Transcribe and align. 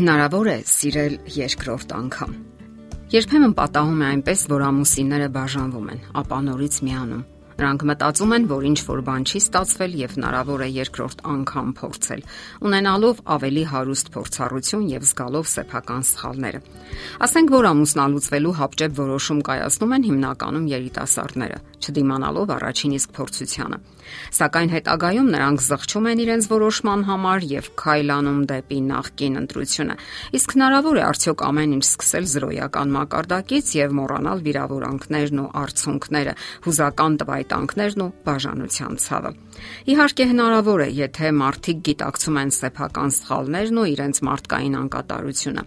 Հնարավոր 0.00 0.48
է 0.48 0.52
սիրել 0.64 1.14
երկրորդ 1.34 1.90
անգամ։ 1.92 2.30
Երբեմն 3.12 3.52
պատահում 3.58 3.98
է 4.00 4.06
այնպես, 4.06 4.44
որ 4.48 4.62
ամուսինները 4.64 5.26
բաժանվում 5.34 5.90
են, 5.92 6.00
ապա 6.22 6.38
նորից 6.46 6.78
միանում։ 6.86 7.26
Նրանք 7.60 7.82
մտածում 7.84 8.30
են, 8.32 8.44
որ 8.48 8.62
ինչ 8.70 8.78
որ 8.88 9.00
բան 9.04 9.24
չի 9.28 9.40
ստացվել 9.42 9.96
եւ 10.00 10.12
հնարավոր 10.16 10.62
է 10.64 10.68
երկրորդ 10.80 11.18
անգամ 11.28 11.72
փորձել, 11.76 12.22
ունենալով 12.70 13.20
ավելի 13.36 13.64
հարուստ 13.74 14.10
փորձառություն 14.16 14.86
եւ 14.94 15.04
զգալով 15.10 15.50
սեփական 15.52 16.06
սխալները։ 16.08 16.62
Ասենք 17.28 17.52
որ 17.52 17.68
ամուսնալուծվելու 17.74 18.56
հապճեպ 18.64 18.96
որոշում 19.04 19.44
կայացնում 19.50 19.94
են 20.00 20.08
հիմնականում 20.08 20.66
երիտասարդները, 20.72 21.58
չդիմանալով 21.84 22.54
առաջին 22.56 22.96
իսկ 22.96 23.14
փորձությանը։ 23.20 23.78
Սակայն 24.34 24.72
հետագայում 24.74 25.28
նրանք 25.34 25.62
զղջում 25.66 26.06
են 26.10 26.22
իրենց 26.24 26.46
որոշման 26.50 27.02
համար 27.10 27.46
եւ 27.50 27.68
քայլանում 27.80 28.40
դեպի 28.50 28.78
նախկին 28.90 29.38
ընտրությունը։ 29.40 29.96
Իսկ 30.40 30.54
հնարավոր 30.56 30.98
է 31.00 31.04
արդյոք 31.10 31.44
ամեն 31.50 31.74
ինչ 31.76 31.84
սկսել 31.90 32.26
զրոյական 32.34 32.94
մակարդակից 32.96 33.72
եւ 33.80 33.94
մոռանալ 34.00 34.42
վիրավորանքներն 34.46 35.42
ու 35.44 35.48
արցունքները, 35.60 36.34
հուզական 36.66 37.18
տվայտանքներն 37.50 38.02
ու 38.04 38.12
բաժանության 38.26 38.98
ցավը։ 39.02 39.30
Իհարկե 39.90 40.24
հնարավոր 40.30 40.82
է, 40.86 40.88
եթե 41.00 41.30
մարդիկ 41.40 41.78
գիտակցում 41.88 42.36
են 42.40 42.52
սեփական 42.54 43.10
սխալներն 43.16 43.80
ու 43.80 43.86
իրենց 43.90 44.20
մարդկային 44.30 44.76
անկատարությունը։ 44.80 45.64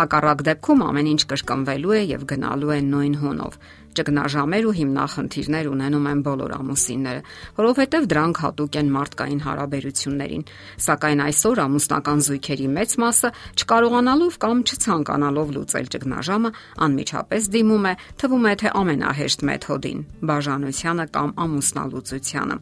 Հակառակ 0.00 0.44
դեպքում 0.48 0.84
ամեն 0.86 1.10
ինչ 1.12 1.22
կրկնվելու 1.32 1.96
է 1.96 2.00
եւ 2.16 2.22
գնալու 2.32 2.72
է 2.72 2.80
նույն 2.88 3.18
հունով 3.20 3.60
ճգնաժամեր 3.96 4.66
ու 4.66 4.74
հիմնախնդիրներ 4.76 5.68
ունենում 5.72 6.06
են 6.10 6.20
բոլոր 6.26 6.52
ամուսինները, 6.56 7.22
որովհետև 7.56 8.06
դրանք 8.12 8.40
հատուկ 8.46 8.78
են 8.80 8.90
մարդկային 8.96 9.42
հարաբերություններին։ 9.46 10.44
Սակայն 10.86 11.22
այսօր 11.26 11.62
ամուսնական 11.66 12.20
զույգերի 12.26 12.68
մեծ 12.76 12.90
մասը 13.02 13.30
չկարողանալով 13.56 14.38
կամ 14.46 14.58
չցանկանալով 14.66 15.48
լուծել 15.56 15.90
ճգնաժամը 15.96 16.50
անմիջապես 16.86 17.50
դիմում 17.56 17.86
է, 17.86 17.94
թվում 18.20 18.46
է 18.46 18.54
թե 18.60 18.68
ամենահեշտ 18.76 19.40
մեթոդին՝ 19.50 20.00
բաժանությանը 20.30 21.06
կամ 21.16 21.30
ամուսնալուծությանը։ 21.46 22.56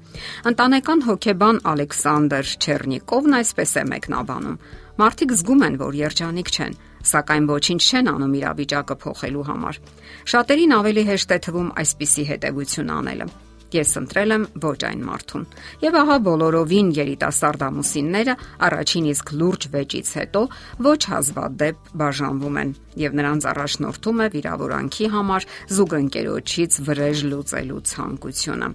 Ընտանեկան 0.55 1.05
հոգեբան 1.09 1.61
Ալեքսանդր 1.75 2.47
Չեռնիկովն 2.65 3.39
այսպես 3.41 3.73
է 3.75 3.85
մեկնաբանում. 3.95 4.59
Մարդիկ 4.95 5.33
զգում 5.35 5.63
են, 5.67 5.77
որ 5.81 5.97
երջանիկ 5.99 6.51
չեն, 6.55 6.75
սակայն 7.13 7.49
ոչինչ 7.53 7.81
չեն 7.85 8.13
անում 8.15 8.37
իրավիճակը 8.41 8.99
փոխելու 9.05 9.49
համար։ 9.51 9.81
Շատերին 10.35 10.77
ավելի 10.81 11.09
հեշտ 11.11 11.35
է 11.35 11.39
թվում 11.49 11.73
այսպիսի 11.85 12.25
հետևություն 12.35 12.95
անելը։ 12.99 13.29
Ես 13.75 13.93
ընտրել 13.99 14.33
եմ 14.35 14.45
ոչ 14.63 14.77
այն 14.87 15.01
մարդուն։ 15.03 15.47
Եվ 15.83 15.97
ահա 15.99 16.17
բոլորովին 16.29 16.91
երիտասարդ 16.95 17.65
ամուսինները 17.69 18.37
առաջին 18.69 19.09
իսկ 19.15 19.33
լուրջ 19.41 19.67
վեճից 19.75 20.13
հետո 20.21 20.43
ոչ 20.87 21.01
հազվադեպ 21.11 21.91
բաժանվում 22.05 22.61
են 22.63 22.73
եւ 23.03 23.19
նրանց 23.19 23.51
առաջնորդում 23.55 24.25
է 24.25 24.31
վիրավորանքի 24.39 25.13
համար 25.19 25.49
զուգընկերոջից 25.75 26.81
վրեժ 26.87 27.29
լուծելու 27.35 27.85
ցանկությունը։ 27.95 28.75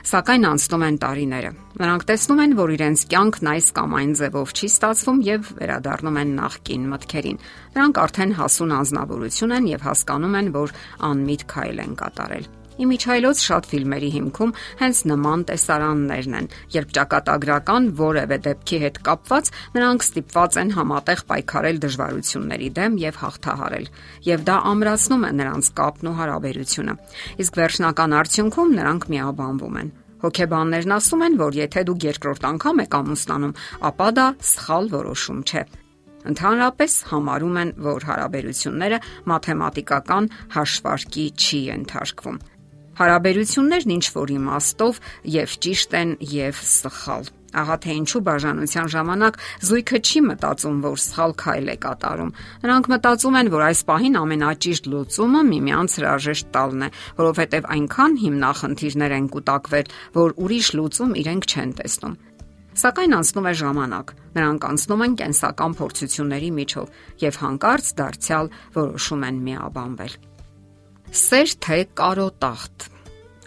Սակայն 0.00 0.46
անցնում 0.48 0.84
են 0.86 0.96
տարիները։ 1.00 1.50
Նրանք 1.80 2.06
տեսնում 2.08 2.40
են, 2.44 2.54
որ 2.60 2.72
իրենց 2.76 3.02
կյանքն 3.10 3.50
այս 3.52 3.66
կամ 3.76 3.96
այն 4.00 4.14
ձևով 4.20 4.54
չի 4.56 4.70
ստացվում 4.70 5.20
եւ 5.28 5.50
վերադառնում 5.60 6.20
են 6.22 6.32
նախկին 6.40 6.86
մտքերին։ 6.94 7.42
Նրանք 7.76 8.00
արդեն 8.04 8.38
հասուն 8.40 8.74
անznավորություն 8.80 9.58
են 9.60 9.68
եւ 9.74 9.84
հասկանում 9.90 10.40
են, 10.40 10.54
որ 10.56 10.74
անմիտ 11.10 11.46
քայլ 11.52 11.84
են 11.84 11.94
կատարել։ 12.00 12.50
Իմիջայլոց 12.80 13.40
շատ 13.44 13.66
ֆիլմերի 13.70 14.08
հիմքում 14.14 14.52
հենց 14.80 15.00
նման 15.10 15.40
տեսարաններն 15.50 16.36
են, 16.38 16.46
երբ 16.72 16.92
ճակատագրական 16.96 17.88
որևէ 18.00 18.38
դեպքի 18.46 18.78
հետ 18.84 19.00
կապված 19.08 19.50
նրանք 19.76 20.06
ստիպված 20.06 20.58
են 20.62 20.72
համատեղ 20.76 21.24
պայքարել 21.30 21.80
դժվարությունների 21.84 22.70
դեմ 22.80 22.96
եւ 23.04 23.18
հաղթահարել, 23.20 23.86
եւ 24.30 24.46
դա 24.48 24.56
ամրացնում 24.70 25.26
է 25.28 25.32
նրանց 25.40 25.70
կապն 25.80 26.10
ու 26.10 26.14
հարաբերությունը։ 26.20 26.94
Իսկ 27.44 27.60
վերջնական 27.60 28.16
արդյունքում 28.20 28.72
նրանք 28.80 29.06
միաբանվում 29.12 29.78
են։ 29.80 29.92
Հոգեբաններն 30.20 30.96
ասում 30.96 31.22
են, 31.24 31.36
որ 31.40 31.54
եթե 31.60 31.84
դուք 31.88 32.06
երկրորդ 32.10 32.42
անգամ 32.50 32.82
եք 32.84 32.96
ամուսնանում, 33.00 33.54
ապա 33.88 34.08
դա 34.20 34.26
սխալ 34.50 34.90
որոշում 34.92 35.40
չէ։ 35.48 35.62
Ընդհանրապես 36.30 36.96
համարում 37.08 37.58
են, 37.60 37.70
որ 37.80 38.06
հարաբերությունները 38.10 38.98
մաթեմատիկական 39.32 40.30
հաշվարկի 40.56 41.26
չի 41.40 41.60
ենթարկվում։ 41.70 42.40
Հարաբերություններն 43.00 43.92
ինչ 43.96 44.06
որ 44.12 44.30
իմաստով 44.36 44.98
եւ 45.40 45.52
ճիշտ 45.64 45.94
են 46.00 46.10
եւ 46.30 46.58
սխալ։ 46.70 47.30
Ահա 47.50 47.76
թե 47.82 47.94
ինչու 47.98 48.20
բաժանության 48.26 48.90
ժամանակ 48.94 49.38
զույգը 49.66 50.00
չի 50.06 50.20
մտածում, 50.26 50.76
որ 50.84 51.00
սխալ 51.02 51.32
քայլ 51.40 51.70
է 51.72 51.76
կատարում։ 51.82 52.34
Նրանք 52.62 52.90
մտածում 52.92 53.38
են, 53.40 53.50
որ 53.56 53.64
այս 53.66 53.80
պահին 53.90 54.18
ամենաճիշտ 54.20 54.88
լուծումը 54.92 55.42
միմյանց 55.50 55.96
հրաժեշտ 55.98 56.50
տալն 56.54 56.84
է, 56.86 56.90
որովհետև 57.18 57.68
այնքան 57.74 58.16
հիմնախնդիրներ 58.20 59.14
են 59.18 59.30
կուտակվել, 59.34 59.92
որ 60.20 60.36
ուրիշ 60.44 60.68
լուծում 60.78 61.16
իրենք 61.24 61.50
չեն 61.50 61.72
տեսնում։ 61.80 62.18
Սակայն 62.80 63.14
անցնում 63.18 63.48
է 63.50 63.54
ժամանակ։ 63.60 64.12
Նրանք 64.38 64.66
անցնում 64.70 65.02
են 65.08 65.14
կենսական 65.20 65.72
փորձությունների 65.80 66.50
միջով 66.60 67.00
եւ 67.26 67.40
հանկարծ 67.42 67.92
դարձյալ 67.98 68.52
որոշում 68.78 69.24
են 69.26 69.40
միաբանվել։ 69.50 70.12
Սեր 71.10 71.52
թե 71.64 71.76
կարոտախտ 71.98 72.84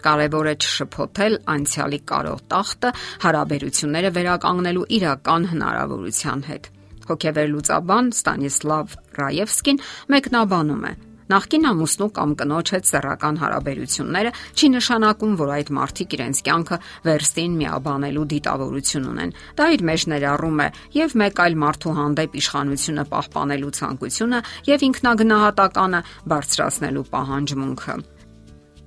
Կարևոր 0.04 0.48
է 0.50 0.52
չշփոթել 0.60 1.36
անցյալի 1.48 2.00
կարող 2.10 2.42
տախտը 2.52 2.90
հարաբերությունները 3.24 4.10
վերականգնելու 4.18 4.84
իրական 4.98 5.46
հնարավորության 5.54 6.44
հետ։ 6.50 6.68
Հոգեվերլուծաբան 7.08 8.12
Ստանիսլավ 8.18 8.96
Ռաևսկին 9.20 9.82
մեկնաբանում 10.12 10.84
է. 10.90 10.92
Նախկին 11.24 11.68
ամուսնու 11.70 12.08
կամ 12.18 12.32
կնոջ 12.40 12.70
հետ 12.74 12.88
սեռական 12.90 13.38
հարաբերությունները 13.40 14.32
չի 14.54 14.68
նշանակում, 14.74 15.36
որ 15.40 15.52
այդ 15.54 15.70
մարդիկ 15.78 16.16
իրենց 16.18 16.40
կյանքը 16.44 16.78
վերստին 17.08 17.54
միաբանելու 17.64 18.26
դիտավորություն 18.34 19.08
ունեն։ 19.14 19.34
Դա 19.56 19.68
իր 19.74 19.84
մեջ 19.88 20.06
ներառում 20.14 20.64
է 20.64 20.68
եւ 21.00 21.16
մեկ 21.24 21.44
այլ 21.44 21.58
մարդու 21.64 21.94
հանդեպ 22.00 22.38
իշխանությունը 22.44 23.06
պահպանելու 23.14 23.74
ցանկությունը 23.80 24.42
եւ 24.68 24.88
ինքնագնահատականը 24.90 26.02
բարձրացնելու 26.34 27.08
պահանջմունքը 27.14 27.96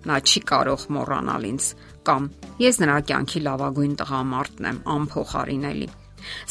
նա 0.07 0.17
չի 0.23 0.41
կարող 0.47 0.83
մոռանալ 0.95 1.47
ինձ 1.51 1.69
կամ 2.07 2.27
ես 2.63 2.81
նրա 2.83 2.97
կյանքի 3.11 3.39
լավագույն 3.47 3.95
տղամարդն 4.01 4.69
եմ, 4.71 4.83
անփոխարինելի։ 4.97 5.89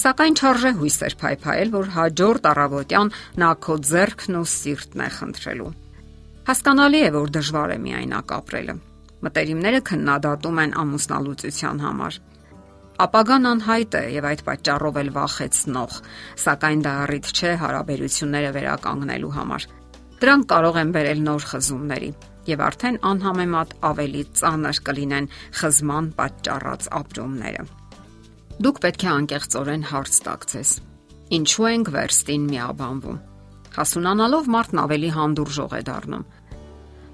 Սակայն 0.03 0.38
չարժե 0.41 0.72
հույսեր 0.81 1.16
փայփայել, 1.22 1.72
որ 1.76 1.91
հաջորդ 1.97 2.48
առավոտյան 2.53 3.12
նա 3.42 3.50
քո 3.66 3.76
ձեռքն 3.91 4.38
ու 4.41 4.47
սիրտն 4.56 5.04
է 5.06 5.09
խնդրելու։ 5.16 5.72
Հասկանալի 6.47 7.00
է, 7.03 7.10
որ 7.16 7.32
դժվար 7.37 7.75
է 7.75 7.78
միայնակ 7.87 8.34
ապրելը։ 8.37 8.75
Մտերիմները 9.26 9.81
քննադատում 9.91 10.60
են 10.62 10.75
ամուսնալուծության 10.82 11.81
համար։ 11.87 12.19
Ապագան 12.97 13.48
անհայտ 13.50 13.97
է 13.98 14.04
եւ 14.14 14.26
այդ 14.31 14.42
պատճառով 14.47 14.98
էլ 15.03 15.10
վախեցնող, 15.16 15.97
սակայն 16.44 16.84
դա 16.87 16.93
առիթ 17.03 17.26
չէ 17.37 17.50
հարաբերությունները 17.60 18.53
վերականգնելու 18.56 19.32
համար։ 19.37 19.66
Դրանք 20.22 20.47
կարող 20.53 20.78
են 20.81 20.93
բերել 20.97 21.20
նոր 21.26 21.47
խզումների 21.50 22.10
եւ 22.47 22.62
արդեն 22.66 23.00
անհամեմատ 23.10 23.75
ավելի 23.91 24.22
ծանր 24.41 24.81
կլինեն 24.87 25.28
խզման 25.60 26.12
պատճառած 26.20 26.88
ապրումները։ 27.00 27.66
Դուք 28.56 28.78
պետք 28.81 29.03
է 29.05 29.09
անկեղծորեն 29.12 29.83
հարց 29.91 30.19
տակցես։ 30.25 30.71
Ինչու 31.37 31.67
ենք 31.69 31.89
վերստին 31.93 32.44
միաբանվում։ 32.53 33.19
Հասունանալով 33.77 34.49
մարդն 34.55 34.81
ավելի 34.81 35.11
հանդուրժող 35.17 35.75
է 35.77 35.81
դառնում։ 35.89 36.25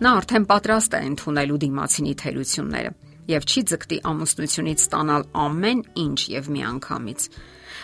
Նա 0.02 0.12
արդեն 0.20 0.46
պատրաստ 0.52 0.94
է 0.94 1.00
ընդունելու 1.08 1.58
դիմացինի 1.64 2.14
թերությունները 2.22 2.94
եւ 3.32 3.48
չի 3.50 3.60
ձգտի 3.72 3.98
ամուսնությունից 4.12 4.86
ստանալ 4.86 5.26
ամեն 5.42 5.82
ինչ 6.04 6.18
եւ 6.30 6.48
միանգամից։ 6.54 7.26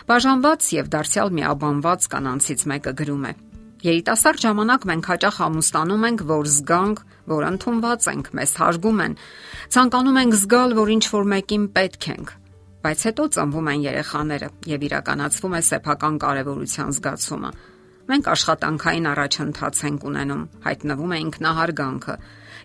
Բաժանված 0.09 0.71
եւ 0.79 0.91
դարձյալ 0.95 1.31
միաբանված 1.39 2.09
կանանցից 2.15 2.67
մեկը 2.73 2.93
գրում 3.03 3.25
է. 3.27 3.33
Երիտասարդ 3.79 4.43
ժամանակ 4.43 4.85
մենք 4.91 5.09
հաճախ 5.13 5.37
ամուսնանում 5.49 6.05
ենք, 6.09 6.23
որ 6.31 6.49
զգանք, 6.55 7.03
որ 7.31 7.47
ընդունված 7.49 8.09
ենք, 8.15 8.31
մեզ 8.39 8.53
հարգում 8.59 9.03
են։ 9.07 9.15
Ցանկանում 9.75 10.19
ենք 10.23 10.39
զգալ, 10.43 10.75
որ 10.79 10.93
ինչ 10.99 11.05
որ 11.15 11.29
մեկին 11.39 11.67
պետք 11.79 12.09
ենք։ 12.19 12.39
Բայց 12.79 13.01
հետո 13.09 13.25
ծնվում 13.35 13.69
են 13.73 13.81
երեխաները 13.85 14.49
եւ 14.71 14.85
իրականացվում 14.89 15.57
է 15.59 15.61
սեփական 15.69 16.19
կարեւորության 16.23 16.93
զգացումը։ 16.99 17.51
Մենք 18.09 18.29
աշխատանքային 18.33 19.09
առաջընթաց 19.11 19.81
ենք 19.89 20.05
ունենում, 20.09 20.45
հայտնվում 20.65 21.11
է 21.13 21.19
ինքնահարգանքը, 21.25 22.15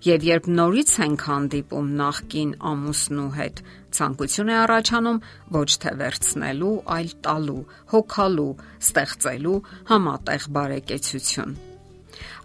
եւ 0.04 0.28
երբ 0.30 0.48
նորից 0.60 0.94
ենք 1.08 1.26
հանդիպում 1.34 1.90
նախքին 2.04 2.54
ամուսնու 2.72 3.28
հետ, 3.40 3.62
ցանկություն 3.98 4.54
է 4.54 4.58
առաջանում 4.62 5.20
ոչ 5.58 5.70
թե 5.84 5.94
վերցնելու, 6.04 6.74
այլ 6.96 7.14
տալու, 7.28 7.60
հոգալու, 7.98 8.50
ստեղծելու 8.88 9.60
համատեղ 9.92 10.50
բարեկեցություն։ 10.58 11.73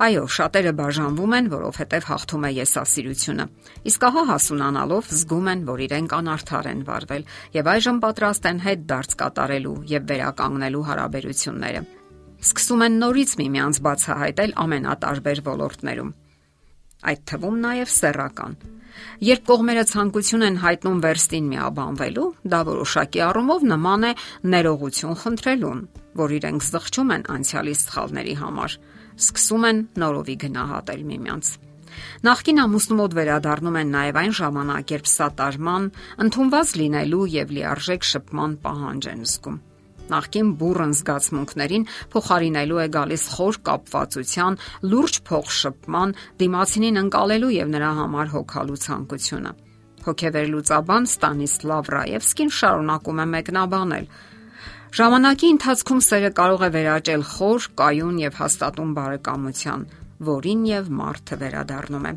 Այո, 0.05 0.25
շատերը 0.37 0.73
բաժանվում 0.79 1.37
են, 1.39 1.51
որովհետև 1.53 2.09
հաղթում 2.09 2.47
է 2.49 2.51
եսասիրությունը։ 2.59 3.47
Իսկ 3.91 4.07
ահա 4.09 4.25
հասունանալով 4.33 5.13
զգում 5.19 5.51
են, 5.53 5.63
որ 5.69 5.85
իրենք 5.89 6.17
անարդար 6.19 6.71
են 6.73 6.83
վարվել 6.89 7.29
եւ 7.59 7.71
այժմ 7.75 8.01
պատրաստ 8.05 8.49
են 8.53 8.63
հետ 8.69 8.89
դարձ 8.93 9.15
կատարելու 9.23 9.77
եւ 9.99 10.09
վերականգնելու 10.13 10.87
հարաբերությունները։ 10.89 11.83
սկսում 12.39 12.83
են 12.87 12.99
նորից 13.03 13.31
միմյանց 13.39 13.79
բացահայտել 13.83 14.53
ամենատարբեր 14.63 15.41
ոլորտներում։ 15.49 16.11
Այդ 17.09 17.21
թվում 17.31 17.57
նաև 17.63 17.91
սեռական։ 17.95 18.55
Երբ 19.23 19.43
կողմերը 19.49 19.85
ցանկություն 19.91 20.45
են 20.49 20.57
հայտնում 20.63 21.03
վերստին 21.05 21.51
միաբանվելու, 21.53 22.29
դա 22.53 22.61
որոշակի 22.69 23.23
առումով 23.29 23.67
նման 23.73 24.07
է 24.09 24.13
ներողություն 24.55 25.19
խնդրելուն, 25.23 25.83
որ 26.19 26.35
իրենք 26.39 26.67
զղջում 26.69 27.13
են 27.15 27.27
անցյալի 27.35 27.75
սխալների 27.83 28.35
համար, 28.43 28.77
սկսում 29.19 29.69
են 29.69 29.81
նորովի 30.03 30.37
գնահատել 30.45 31.03
միմյանց։ 31.13 31.55
Նախկին 32.29 32.61
ամուսնու 32.63 32.99
մոտ 32.99 33.17
վերադառնում 33.19 33.79
են 33.83 33.95
նաև 33.95 34.19
այն 34.23 34.35
ժամանակ, 34.39 34.93
երբ 34.95 35.09
սատարման, 35.13 35.89
ընդունված 36.27 36.77
լինելու 36.83 37.25
եւ 37.39 37.57
լիարժեք 37.59 38.13
շփման 38.13 38.55
պահանջ 38.67 39.11
են 39.15 39.25
զգում 39.29 39.59
նախքին 40.09 40.51
բուրըն 40.61 40.93
զգացմունքներին 40.99 41.87
փոխարինելու 42.13 42.81
է 42.85 42.87
գալիս 42.97 43.25
խոր 43.35 43.59
կապվածության, 43.69 44.59
լուրջ 44.89 45.19
փոխշփման, 45.29 46.15
դիմացինին 46.43 47.01
ընկալելու 47.03 47.53
եւ 47.59 47.73
նրա 47.75 47.91
համար 47.99 48.33
հոգալու 48.35 48.81
ցանկությունը։ 48.85 49.53
Հոգեվերլուծաբան 50.09 51.09
Ստանիսլավ 51.09 51.93
Ռաևսկին 51.95 52.53
շարունակում 52.59 53.19
է 53.19 53.27
մեկնաբանել. 53.35 54.07
Ժամանակի 54.89 55.49
ընթացքում 55.53 55.99
սերը 56.05 56.29
կարող 56.39 56.63
է 56.65 56.69
վերաճել 56.75 57.25
խոր, 57.29 57.65
կայուն 57.77 58.21
եւ 58.23 58.37
հաստատուն 58.41 58.93
բարեկամության, 58.97 59.83
որին 60.29 60.63
եւ 60.69 60.87
մարդը 61.01 61.37
վերադառնում 61.43 62.07
է։ 62.09 62.13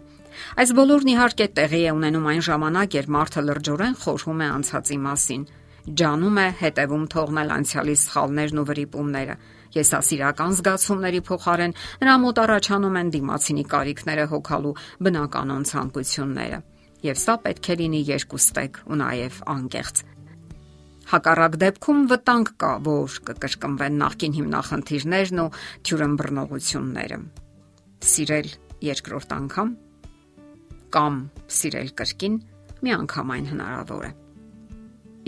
Այս 0.61 0.71
բոլորն 0.77 1.11
իհարկե 1.11 1.47
տեղի 1.57 1.81
է 1.81 1.95
ունենում 1.97 2.29
այն 2.31 2.45
ժամանակ, 2.47 2.95
երբ 3.01 3.09
մարդը 3.15 3.43
լրջորեն 3.47 3.97
խորհում 4.01 4.41
է 4.41 4.47
անցածի 4.55 4.97
մասին 5.07 5.43
ջանում 5.81 6.37
է 6.37 6.47
հետևում 6.61 7.05
թողնել 7.11 7.51
անցյալի 7.57 7.95
սխալներն 8.01 8.61
ու 8.61 8.65
վրիպումները։ 8.69 9.35
Եսասիրական 9.75 10.55
զգացումների 10.61 11.21
փոխարեն 11.27 11.75
նրա 12.01 12.15
մոտ 12.21 12.41
առաջանում 12.45 12.99
են 13.01 13.11
դիմացինի 13.17 13.65
կարիքները 13.71 14.25
հոգալու 14.31 14.73
բնականon 15.07 15.67
ցանկությունները։ 15.71 16.59
Եվ 17.01 17.17
սա 17.17 17.35
պետք 17.41 17.71
է 17.71 17.77
լինի 17.81 18.01
երկուստեք 18.11 18.81
ու 18.87 18.99
նաև 19.01 19.41
անկեղծ։ 19.57 20.03
Հակառակ 21.11 21.55
դեպքում 21.61 22.01
վտանգ 22.07 22.49
կա, 22.61 22.71
որ 22.87 23.15
կկրկնվեն 23.27 23.97
նախկին 24.01 24.35
հիմնախնդիրներն 24.37 25.41
ու 25.43 25.47
թյուրըմբռնողությունները։ 25.87 27.17
Սիրել 28.11 28.51
երկրորդ 28.87 29.33
անգամ 29.37 29.73
կամ 30.95 31.17
սիրել 31.57 31.89
կրկին 31.99 32.37
մի 32.81 32.93
անգամ 32.97 33.33
այն 33.35 33.49
հնարավոր 33.51 34.05
է։ 34.07 34.11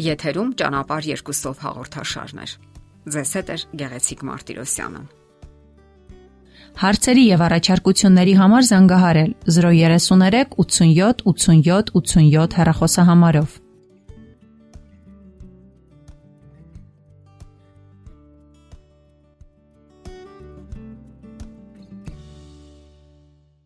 Եթերում 0.03 0.53
ճանապար 0.62 1.09
երկուսով 1.09 1.59
հաղորդաշարներ։ 1.63 2.56
Ձեզ 3.13 3.33
հետ 3.38 3.51
է 3.53 3.57
Գեղեցիկ 3.83 4.24
Մարտիրոսյանը։ 4.29 5.03
Հարցերի 6.83 7.24
եւ 7.27 7.41
առաջարկությունների 7.47 8.33
համար 8.39 8.63
զանգահարել 8.71 9.36
033 9.57 10.56
87 10.57 11.27
87 11.27 11.94
87 12.00 12.57
հեռախոսահամարով։ 12.57 13.62